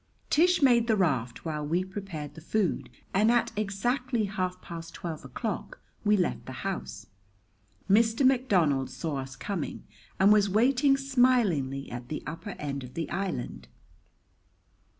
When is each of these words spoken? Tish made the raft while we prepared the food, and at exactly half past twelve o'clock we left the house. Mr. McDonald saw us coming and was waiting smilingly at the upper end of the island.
Tish 0.31 0.63
made 0.63 0.87
the 0.87 0.95
raft 0.95 1.45
while 1.45 1.63
we 1.63 1.83
prepared 1.83 2.33
the 2.33 2.41
food, 2.41 2.89
and 3.13 3.31
at 3.31 3.51
exactly 3.55 4.23
half 4.23 4.59
past 4.59 4.95
twelve 4.95 5.23
o'clock 5.23 5.79
we 6.03 6.17
left 6.17 6.47
the 6.47 6.53
house. 6.65 7.05
Mr. 7.87 8.25
McDonald 8.25 8.89
saw 8.89 9.17
us 9.17 9.35
coming 9.35 9.83
and 10.19 10.33
was 10.33 10.49
waiting 10.49 10.97
smilingly 10.97 11.87
at 11.91 12.09
the 12.09 12.23
upper 12.25 12.55
end 12.57 12.83
of 12.83 12.95
the 12.95 13.11
island. 13.11 13.67